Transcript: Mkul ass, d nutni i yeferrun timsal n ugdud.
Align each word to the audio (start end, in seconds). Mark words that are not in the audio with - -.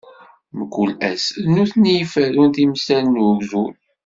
Mkul 0.57 0.91
ass, 1.09 1.25
d 1.43 1.45
nutni 1.53 1.91
i 1.93 1.99
yeferrun 1.99 2.49
timsal 2.55 3.05
n 3.09 3.23
ugdud. 3.27 3.75